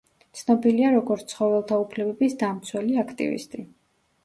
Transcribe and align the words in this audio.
ცნობილია 0.37 0.89
როგორც 0.95 1.25
ცხოველთა 1.35 1.79
უფლებების 1.85 2.39
დამცველი 2.41 3.01
აქტივისტი. 3.05 3.71